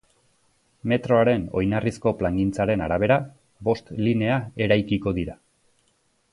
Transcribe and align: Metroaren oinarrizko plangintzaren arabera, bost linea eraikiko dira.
Metroaren 0.93 1.43
oinarrizko 1.61 2.13
plangintzaren 2.23 2.85
arabera, 2.87 3.19
bost 3.69 3.95
linea 4.09 4.41
eraikiko 4.69 5.15
dira. 5.23 5.41